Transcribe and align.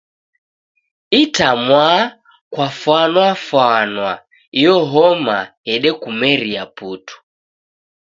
Itamwaa 1.21 2.03
kwafwanafwana 2.53 4.07
iyo 4.59 4.77
homa 4.91 5.37
yedekumeria 5.67 6.63
putu 6.75 7.15